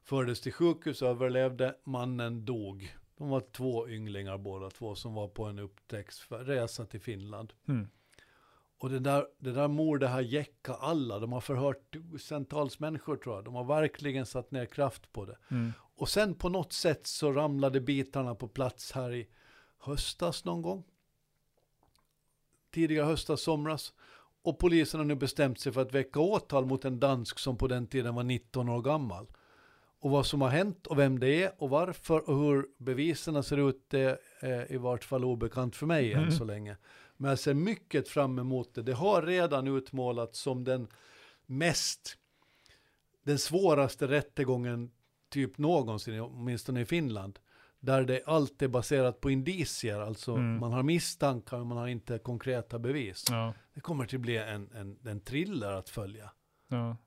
[0.04, 1.76] Fördes till sjukhus, överlevde.
[1.84, 2.96] Mannen dog.
[3.18, 7.54] De var två ynglingar båda två som var på en upptäcktsresa till Finland.
[7.68, 7.88] Mm.
[8.80, 11.20] Och det där, det där mordet har jäckat alla.
[11.20, 13.44] De har förhört tusentals människor tror jag.
[13.46, 15.38] De har verkligen satt ner kraft på det.
[15.52, 15.74] Mm.
[15.96, 19.28] Och sen på något sätt så ramlade bitarna på plats här i
[19.80, 20.84] höstas någon gång.
[22.74, 23.94] Tidigare höstas, somras.
[24.42, 27.68] Och polisen har nu bestämt sig för att väcka åtal mot en dansk som på
[27.68, 29.28] den tiden var 19 år gammal.
[30.00, 33.70] Och vad som har hänt och vem det är och varför och hur bevisen ser
[33.70, 36.32] ut det är i vart fall obekant för mig än Mm.
[36.32, 36.78] så länge.
[37.18, 38.82] Men jag ser mycket fram emot det.
[38.84, 40.88] Det har redan utmålats som den
[41.46, 42.18] mest,
[43.24, 44.92] den svåraste rättegången
[45.30, 47.40] typ någonsin, åtminstone i Finland.
[47.80, 50.60] Där det allt är baserat på indicier, alltså Mm.
[50.60, 53.26] man har misstankar men man har inte konkreta bevis.
[53.30, 56.32] Ja, Det kommer till bli en, en, en thriller att följa.
[56.68, 56.98] ja.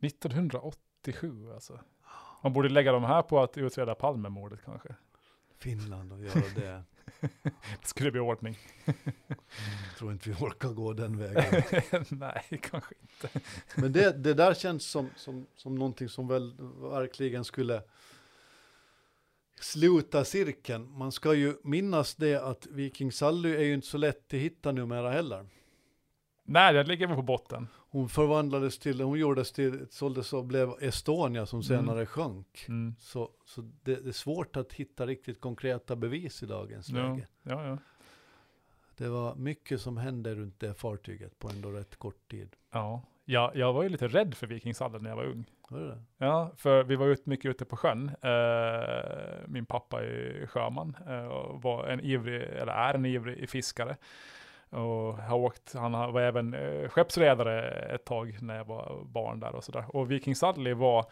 [0.00, 1.80] 1987 alltså.
[2.42, 4.94] Man borde lägga de här på att utreda Palmemordet kanske.
[5.58, 6.82] Finland och göra det.
[7.20, 8.58] Det skulle bli ordning.
[8.84, 11.62] Jag tror inte vi orkar gå den vägen.
[12.08, 13.40] Nej, kanske inte.
[13.76, 17.82] Men det, det där känns som, som, som någonting som väl verkligen skulle
[19.60, 20.98] sluta cirkeln.
[20.98, 24.72] Man ska ju minnas det att Viking Sally är ju inte så lätt att hitta
[24.72, 25.46] numera heller.
[26.50, 27.68] Nej, den ligger väl på botten.
[27.90, 32.64] Hon förvandlades till, hon gjordes till, såldes och blev Estonia som senare sjönk.
[32.68, 32.94] Mm.
[32.98, 37.26] Så, så det, det är svårt att hitta riktigt konkreta bevis i dagens Ja, läge.
[37.42, 37.78] ja, ja.
[38.96, 42.56] Det var mycket som hände runt det fartyget på ändå rätt kort tid.
[42.72, 43.02] ja.
[43.30, 45.44] Jag, jag var ju lite rädd för Vikingshallen när jag var ung.
[45.68, 46.02] Var det?
[46.18, 48.10] Ja, för vi var ut, mycket ute på sjön.
[48.22, 53.96] Eh, min pappa är sjöman eh, och var en ivrig, eller är en ivrig fiskare.
[54.70, 59.54] Och har åkt, han var även eh, skeppsredare ett tag när jag var barn där
[59.54, 59.84] och sådär.
[59.88, 61.06] Och Viking Sudley var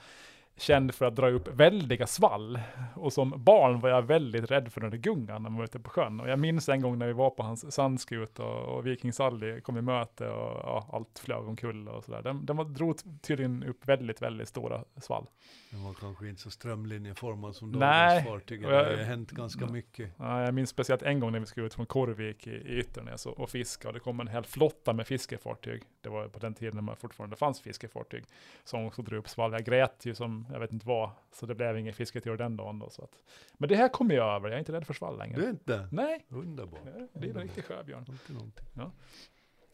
[0.56, 2.60] känd för att dra upp väldiga svall.
[2.94, 5.80] Och som barn var jag väldigt rädd för den där gungan när man var ute
[5.80, 6.20] på sjön.
[6.20, 9.60] Och jag minns en gång när vi var på hans sandskut och, och Viking Sudley
[9.60, 12.22] kom i möte och ja, allt flög omkull och sådär.
[12.22, 15.26] Den, den var, drog tydligen upp väldigt, väldigt stora svall.
[15.70, 18.62] Den var kanske inte så strömlinjeformad som dagens fartyg.
[18.62, 20.10] Det har hänt ganska mycket.
[20.16, 23.26] Ja, jag minns speciellt en gång när vi skulle ut från Korvik i, i Ytternäs
[23.26, 25.82] och, och fiska och det kom en hel flotta med fiskefartyg.
[26.00, 28.24] Det var på den tiden när man fortfarande fanns fiskefartyg
[28.64, 29.52] som också drog upp svall.
[29.52, 32.78] Jag grät ju som jag vet inte vad, så det blev inget fisketur den dagen
[32.78, 32.90] då.
[32.90, 33.10] Så att.
[33.54, 35.36] Men det här kommer jag över, jag är inte rädd för svall längre.
[35.36, 35.88] Du är inte?
[35.92, 36.80] Nej, Underbart.
[37.12, 38.06] det är en riktig sjöbjörn.
[38.26, 38.66] Någonting.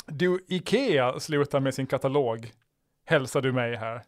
[0.06, 2.52] Du, Ikea slutar med sin katalog.
[3.04, 4.02] Hälsar du mig här.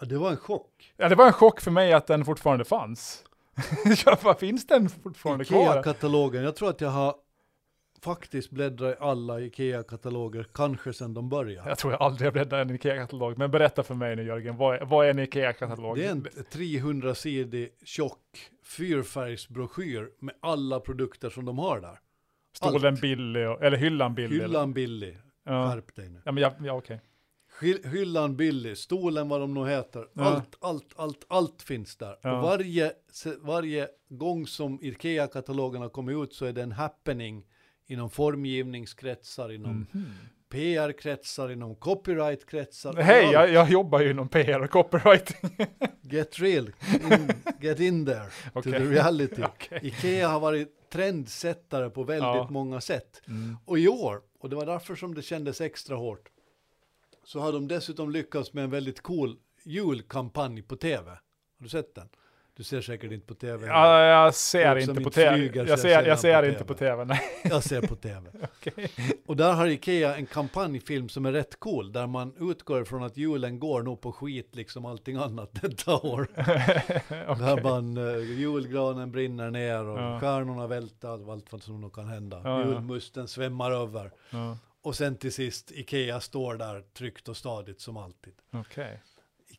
[0.00, 0.94] Ja, det var en chock.
[0.96, 3.24] Ja, det var en chock för mig att den fortfarande fanns.
[4.06, 5.60] ja, vad finns den fortfarande kvar?
[5.62, 7.14] Ikea-katalogen, jag tror att jag har
[8.02, 11.68] faktiskt bläddrat i alla Ikea-kataloger, kanske sedan de började.
[11.68, 14.56] Jag tror jag aldrig har bläddrat i en Ikea-katalog, men berätta för mig nu Jörgen,
[14.56, 15.96] vad är, vad är en Ikea-katalog?
[15.96, 21.98] Det är en 300-sidig tjock fyrfärgsbroschyr med alla produkter som de har där.
[22.56, 24.36] Stolen billig, och, eller hyllan billig.
[24.36, 24.46] eller?
[24.46, 25.70] Hyllan billig, Ja.
[25.70, 26.22] skärp dig nu.
[26.24, 27.00] ja, men ja, ja okej.
[27.60, 30.06] Hy- Hyllan billig, stolen vad de nu heter.
[30.12, 30.22] Ja.
[30.24, 32.16] Allt, allt, allt, allt finns där.
[32.22, 32.36] Ja.
[32.36, 32.92] Och varje,
[33.40, 37.44] varje gång som Ikea-katalogen har kommit ut så är det en happening
[37.86, 40.12] inom formgivningskretsar, inom Mhm.
[40.50, 42.94] PR-kretsar, inom copyright-kretsar.
[42.96, 45.50] Hej, jag, jag jobbar ju inom PR och copywriting.
[46.00, 46.70] Get real,
[47.10, 48.72] in, get in there to Okej.
[48.72, 49.42] the reality.
[49.44, 49.78] Okej.
[49.82, 52.48] Ikea har varit trendsättare på väldigt Ja.
[52.50, 53.22] många sätt.
[53.28, 53.56] Mm.
[53.64, 56.28] Och i år, och det var därför som det kändes extra hårt,
[57.24, 61.10] så har de dessutom lyckats med en väldigt cool julkampanj på tv.
[61.10, 61.18] Har
[61.58, 62.08] du sett den?
[62.56, 63.66] Du ser säkert inte på tv.
[63.66, 65.36] Ja, jag ser inte på tv.
[65.36, 67.20] flyger, Jag jag ser, ser jag ser på inte på tv, nej.
[67.44, 68.30] Jag ser på tv.
[68.42, 68.90] Okej.
[69.26, 73.16] Och där har Ikea en kampanjfilm som är rätt cool, där man utgår från att
[73.16, 76.28] julen går nog på skit liksom allting annat detta år.
[77.08, 77.62] Där Okej.
[77.62, 80.20] man, uh, julgranen brinner ner och Ja.
[80.20, 82.40] stjärnorna välter, allt vad som nog kan hända.
[82.44, 82.66] Ja, ja.
[82.66, 84.10] Julmusten svämmar över.
[84.30, 88.34] Ja, Och sen till sist, Ikea står där tryggt och stadigt som alltid.
[88.52, 89.02] Okej.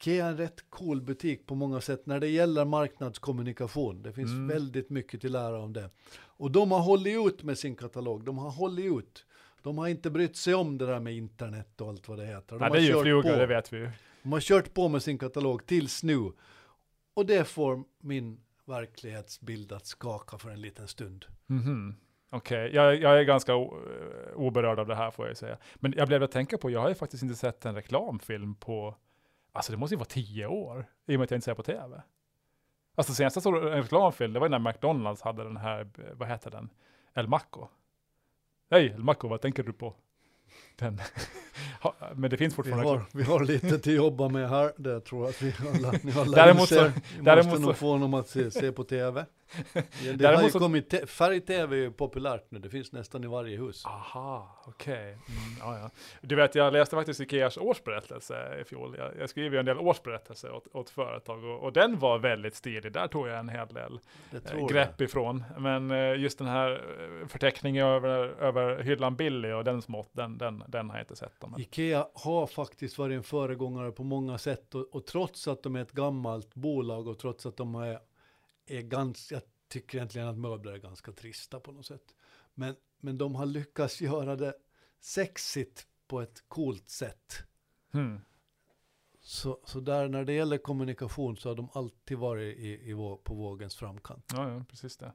[0.03, 4.03] Ikea är en rätt cool butik på många sätt när det gäller marknadskommunikation.
[4.03, 4.47] Det finns Mm.
[4.47, 5.89] väldigt mycket till lära om det.
[6.17, 8.23] Och de har hållit ut med sin katalog.
[8.25, 9.25] De har hållit ut.
[9.61, 12.55] De har inte brytt sig om det där med internet och allt vad det heter.
[12.55, 13.27] De, Nej, det är ju på.
[13.29, 13.89] det vet vi ju.
[14.23, 16.31] de har kört på med sin katalog tills nu.
[17.13, 21.25] Och det får min verklighetsbild att skaka för en liten stund.
[21.45, 21.95] Mhm.
[22.29, 23.55] Okej, jag, jag är ganska
[24.35, 25.57] oberörd av det här får jag säga.
[25.75, 28.95] Men jag blev att tänka på, jag har ju faktiskt inte sett en reklamfilm på,
[29.53, 31.63] alltså det måste ju vara tio år, i och med att jag inte ser på
[31.63, 32.01] tv.
[32.95, 36.27] Alltså senast jag såg en reklamfilm, det var när McDonalds hade den här, eh, vad
[36.27, 36.69] heter den?
[37.13, 37.67] El Maco.
[38.69, 39.95] Nej, El Maco, vad tänker du på?
[40.75, 41.01] Den.
[42.15, 44.71] Men det finns Vi fortfarande har, vi har lite till att jobba med här.
[44.77, 46.83] Det tror jag att vi alla, ni alla Däremot så-.
[47.17, 49.25] Vi däremot måste så- nog få honom att se, se på tv.
[50.15, 52.59] Det har ju så- kommit, färg-tv är ju populärt nu.
[52.59, 53.85] Det finns nästan i varje hus.
[53.85, 55.03] Aha, okej.
[55.11, 55.19] Mm,
[55.59, 55.89] ja, ja.
[56.21, 58.95] Du vet, jag läste faktiskt Ikeas årsberättelse i fjol.
[58.97, 62.55] Jag, jag skriver ju en del årsberättelser åt, åt företag och, och den var väldigt
[62.55, 62.91] stilig.
[62.93, 63.99] Där tog jag en hel del
[64.31, 65.43] eh, grepp ifrån.
[65.57, 70.37] Men eh, just den här eh, förteckningen över, över hyllan Billy och den smått, den,
[70.37, 71.33] den, den har jag inte sett.
[71.39, 71.59] Jag.
[71.59, 74.75] Ikea har faktiskt varit en föregångare på många sätt.
[74.75, 77.99] Och, och trots att de är ett gammalt bolag och trots att de är,
[78.65, 82.15] är ganska, jag tycker egentligen att möbler är ganska trista på något sätt.
[82.53, 84.53] Men, men de har lyckats göra det
[84.99, 87.43] sexigt på ett coolt sätt.
[87.91, 88.21] Hmm.
[89.21, 93.17] Så, så där när det gäller kommunikation så har de alltid varit i, i vå,
[93.17, 94.31] på vågens framkant.
[94.33, 95.13] Ja, ja, precis det.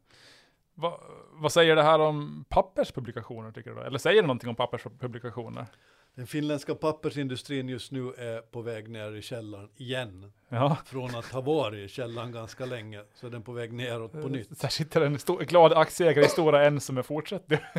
[0.80, 1.00] Va,
[1.32, 3.80] vad säger det här om papperspublikationer tycker du?
[3.80, 5.66] Eller säger det någonting om papperspublikationer?
[6.14, 10.32] Den finländska pappersindustrin just nu är på väg ner i källaren igen.
[10.48, 10.76] Ja.
[10.86, 14.28] Från att ha varit i källaren ganska länge så är den på väg neråt på
[14.28, 14.60] nytt.
[14.60, 17.72] Där sitter en stor, glad aktieägare i Stora N som är fortsätter.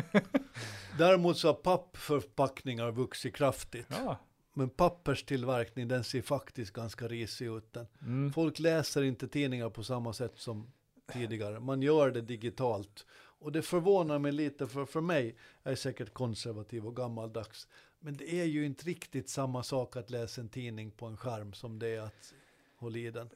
[0.98, 3.86] Däremot så har pappförpackningar vuxit kraftigt.
[3.90, 4.16] Ja.
[4.54, 7.72] Men papperstillverkning den ser faktiskt ganska risig ut.
[7.72, 7.86] Den.
[8.02, 8.32] Mm.
[8.32, 10.72] Folk läser inte tidningar på samma sätt som
[11.12, 11.60] tidigare.
[11.60, 13.06] Man gör det digitalt.
[13.12, 17.68] Och det förvånar mig lite, för för mig, jag är säkert konservativ och gammaldags,
[17.98, 21.52] men det är ju inte riktigt samma sak att läsa en tidning på en skärm
[21.52, 22.34] som det är att
[22.76, 23.30] hålla i den.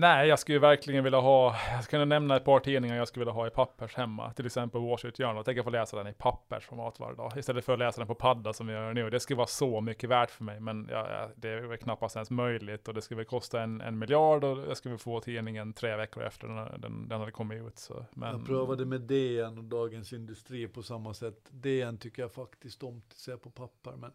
[0.00, 3.20] Nej, jag skulle verkligen vilja ha, jag skulle kunna nämna ett par tidningar jag skulle
[3.20, 4.32] vilja ha i pappers hemma.
[4.32, 5.44] Till exempel Wall Street Journal.
[5.44, 7.32] Tänk att få läsa den i pappersformat varje dag.
[7.36, 9.10] Istället för att läsa den på padda som vi gör nu.
[9.10, 10.60] Det skulle vara så mycket värt för mig.
[10.60, 12.88] Men ja, det är väl knappast ens möjligt.
[12.88, 16.22] Och det skulle väl kosta en, en miljard och jag skulle få tidningen tre veckor
[16.22, 17.78] efter den, den, den hade kommit ut.
[17.78, 18.04] Så.
[18.12, 21.48] Men, Jag prövade med DN och Dagens Industri på samma sätt.
[21.50, 24.12] DN tycker jag faktiskt om att se på papper, men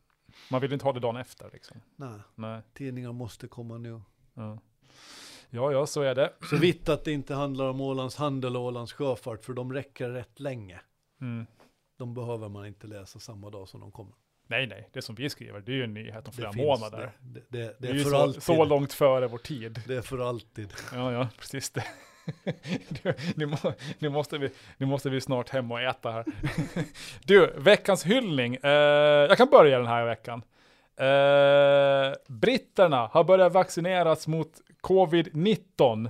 [0.51, 1.77] Man vill inte ha det dagen efter liksom.
[1.95, 2.61] nej, Nej.
[2.73, 4.01] tidningar måste komma nu.
[4.33, 4.57] Ja.
[5.49, 6.33] Ja, ja, så är det.
[6.49, 10.09] Så vitt att det inte handlar om Ålands handel och Ålands sjöfart, för de räcker
[10.09, 10.79] rätt länge.
[11.21, 11.45] Mm.
[11.97, 14.13] De behöver man inte läsa samma dag som de kommer.
[14.47, 17.11] Nej, nej, det som vi skriver, det är ju en nyhet om flera finns månader.
[17.19, 18.43] Det, det, det, Det det är är för så, alltid.
[18.43, 19.81] så långt före vår tid.
[19.87, 20.73] Det är för alltid.
[20.93, 21.83] Ja, ja, precis det.
[23.03, 23.51] Du, nu,
[23.99, 26.25] nu, måste vi, nu måste vi snart hem och äta här.
[27.25, 28.55] Du, veckans hyllning.
[28.55, 28.71] Eh,
[29.29, 30.41] jag kan börja den här veckan.
[30.97, 36.09] Eh, britterna har börjat vaccineras mot covid-19.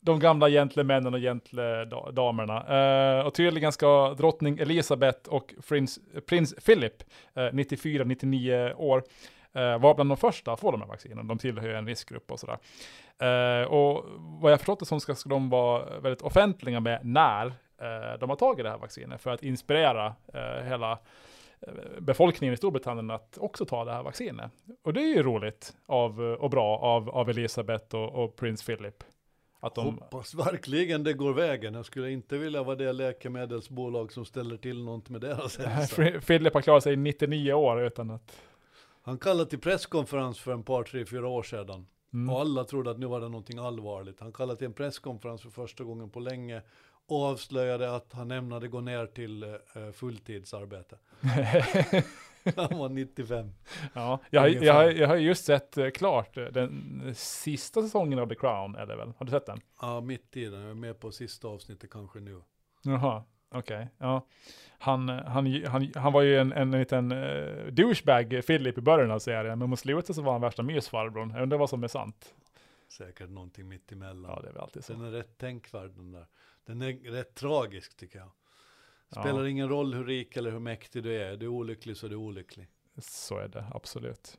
[0.00, 2.66] De gamla gentlemännen och gentledamerna.
[3.18, 7.02] Eh, och tydligen ska drottning Elizabeth och prins, prins Philip,
[7.34, 9.02] eh, 94-99 år,
[9.52, 11.28] eh, var bland de första att få de här vaccinen.
[11.28, 12.58] De tillhör ju en riskgrupp och sådär.
[13.18, 17.46] Eh, och vad jag förstått det som ska, ska de vara väldigt offentliga med när
[17.80, 20.98] eh, de har tagit det här vaccinet för att inspirera eh, hela
[21.98, 24.50] befolkningen i Storbritannien att också ta det här vaccinet.
[24.82, 29.04] Och det är ju roligt av, och bra av, av Elisabeth och, och prins Philip.
[29.60, 31.74] Att de, Hoppas verkligen det går vägen.
[31.74, 36.20] Jag skulle inte vilja vara det läkemedelsbolag som ställer till något med deras hälsa.
[36.20, 38.36] Philip har klarat sig i 99 år utan att...
[39.02, 41.86] Han kallade till presskonferens för en par, tre, fyra år sedan.
[42.12, 42.34] Mm.
[42.34, 44.20] Och alla trodde att nu var det någonting allvarligt.
[44.20, 46.62] Han kallade till en presskonferens för första gången på länge
[47.08, 50.98] och avslöjade att han ämnade gå ner till eh, fulltidsarbete.
[52.56, 53.52] Han var 95.
[53.94, 58.34] ja, jag, jag, jag har just sett eh, klart eh, den sista säsongen av The
[58.34, 59.12] Crown, det väl?
[59.18, 59.60] Har du sett den?
[59.80, 60.60] Ja, mitt i den.
[60.60, 62.42] Jag är med på sista avsnittet kanske nu.
[62.82, 63.88] Jaha, okej.
[63.98, 64.26] Ja.
[64.78, 69.18] Han, han, han, han var ju en, en liten uh, douchebag, Philip, i början av
[69.18, 71.30] serien, men mot slutet så var han värsta mysfarbrorn.
[71.30, 72.34] Jag undrar vad som är sant.
[72.88, 74.30] Säkert någonting mitt emellan.
[74.30, 74.92] Ja, det är väl alltid så.
[74.92, 76.26] Den är rätt tänkvärd den där.
[76.68, 78.30] Den är rätt tragisk tycker jag.
[79.14, 79.20] Ja.
[79.20, 81.36] Spelar ingen roll hur rik eller hur mäktig du är.
[81.36, 82.68] Du är olycklig så du är olycklig.
[82.98, 84.38] Så är det, absolut.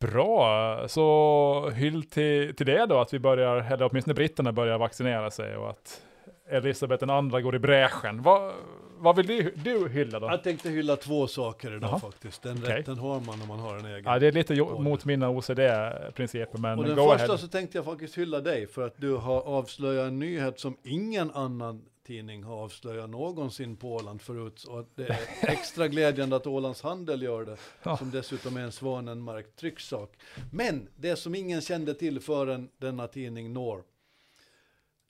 [0.00, 5.30] Bra, så hyll till, till det då, att vi börjar, eller åtminstone britterna börjar vaccinera
[5.30, 6.02] sig och att
[6.48, 8.22] Elisabeth andra går i bräschen.
[8.22, 8.54] Vad,
[9.02, 10.26] vad vill du, du hylla då?
[10.26, 11.98] Jag tänkte hylla två saker idag Jaha.
[12.00, 12.42] faktiskt.
[12.42, 12.74] Den Okej.
[12.78, 14.04] rätten har man när man har en egen.
[14.04, 14.80] Ja, det är lite Oj.
[14.82, 17.38] mot mina OCD-principer, men och den första ahead.
[17.38, 21.30] så tänkte jag faktiskt hylla dig för att du har avslöjat en nyhet som ingen
[21.30, 24.64] annan tidning har avslöjat någonsin på Åland förut.
[24.64, 25.18] Och det är
[25.52, 27.96] extra glädjande att Ålands Handel gör det, Ja.
[27.96, 30.12] som dessutom är en Svanenmarkt trycksak.
[30.52, 33.82] Men det som ingen kände till förrän denna tidning når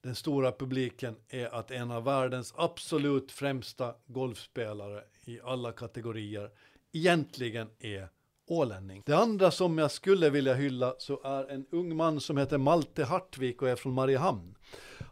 [0.02, 6.50] den stora publiken är att en av världens absolut främsta golfspelare i alla kategorier
[6.92, 8.08] egentligen är
[8.46, 9.02] ålänning.
[9.06, 13.04] Det andra som jag skulle vilja hylla så är en ung man som heter Malte
[13.04, 14.54] Hartvik och är från Mariehamn.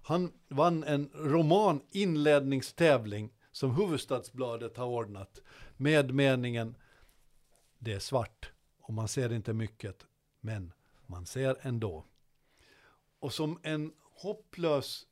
[0.03, 5.43] Han vann en roman inledningstävling som Huvudstadsbladet har ordnat
[5.77, 6.75] med meningen
[7.79, 10.07] Det är svart och man ser inte mycket,
[10.41, 10.73] men
[11.07, 12.05] man ser ändå.
[13.19, 13.93] Och som en
[14.23, 15.07] hopplös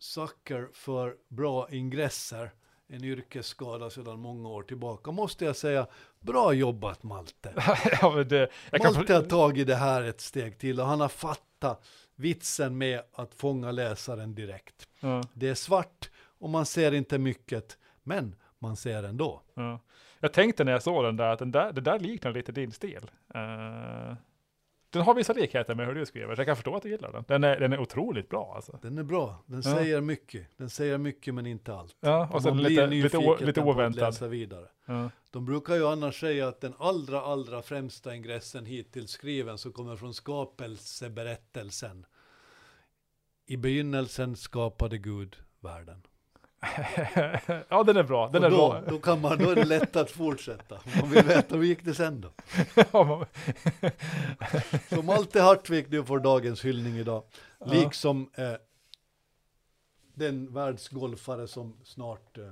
[0.00, 2.50] sucker för bra ingresser,
[2.88, 5.86] en yrkesskada sedan många år tillbaka, måste jag säga,
[6.20, 7.54] bra jobbat Malte.
[8.00, 11.08] ja, det, jag kan, Malte har tagit det här ett steg till och han har
[11.08, 14.88] fattat vitsen med att fånga läsaren direkt.
[15.00, 19.42] ja, Det är svart och man ser inte mycket, men man ser ändå.
[19.54, 19.80] ja.
[20.20, 22.72] jag tänkte när jag såg den där att den där, det där liknar lite din
[22.72, 23.10] stil.
[23.34, 24.14] Eh,
[24.96, 27.12] den har vissa likheter med hur du skriver, så jag kan förstå att du gillar
[27.12, 27.24] den.
[27.28, 28.78] Den är, den är otroligt bra alltså.
[28.82, 29.74] Den är bra, den Ja.
[29.74, 30.46] säger mycket.
[30.56, 31.96] Den säger mycket men inte allt.
[32.00, 34.00] Ja, och sen lite, lite, o, lite att oväntad.
[34.02, 34.66] läsa vidare.
[34.86, 35.10] Ja.
[35.30, 39.96] De brukar ju annars säga att den allra, allra främsta ingressen hittills skriven som kommer
[39.96, 42.06] från skapelseberättelsen.
[43.46, 46.02] I begynnelsen skapade Gud världen.
[47.68, 48.28] Ja, den är bra.
[48.28, 48.82] Den och är då, bra.
[48.88, 50.78] då, kan man, då är det lätt att fortsätta.
[51.00, 52.28] Man vill veta hur gick det sen då.
[52.92, 53.26] Ja, man-
[54.88, 57.22] Så Malte Hartvig, du får dagens hyllning idag.
[57.58, 57.66] Ja.
[57.66, 58.52] Liksom eh,
[60.14, 62.44] den världsgolfare som snart eh,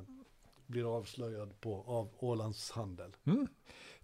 [0.66, 3.10] blir avslöjad på, av Ålands handel.
[3.26, 3.46] Mm.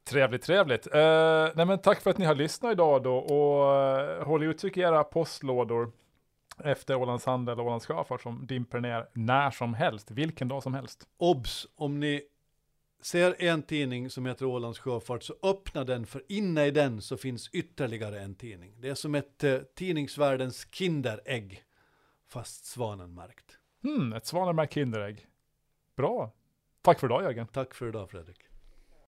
[0.05, 0.87] Trevligt, trevligt.
[0.95, 4.77] Eh, nej men tack för att ni har lyssnat idag då och eh, håll utkik
[4.77, 5.93] i era postlådor
[6.61, 10.75] efter Ålands Handel och Ålands Sjöfart som dimper ner när som helst, vilken dag som
[10.75, 11.09] helst.
[11.17, 11.67] Obs!
[11.75, 12.23] Om ni
[13.03, 17.17] ser en tidning som heter Ålands Sjöfart så öppna den för inne i den så
[17.17, 18.75] finns ytterligare en tidning.
[18.81, 21.65] Det är som ett eh, tidningsvärldens Kinderägg
[22.29, 23.59] fast svanenmärkt.
[23.83, 25.27] Hmm, ett Svanemärkt Kinderägg.
[25.97, 26.33] Bra.
[26.83, 27.47] Tack för idag Jörgen.
[27.47, 28.50] Tack för idag Fredrik.